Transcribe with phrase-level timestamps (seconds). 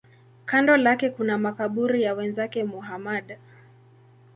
[0.45, 3.37] Kando lake kuna makaburi ya wenzake Muhammad.